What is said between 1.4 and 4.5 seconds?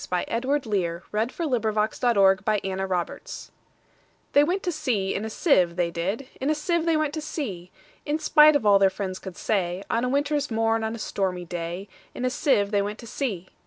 Jumblies Lear Edw THEY